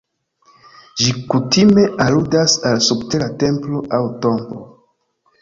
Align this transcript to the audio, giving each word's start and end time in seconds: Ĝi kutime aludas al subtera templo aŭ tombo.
Ĝi 1.01 1.11
kutime 1.33 1.83
aludas 2.07 2.57
al 2.71 2.81
subtera 2.87 3.29
templo 3.45 3.85
aŭ 4.01 4.01
tombo. 4.27 4.61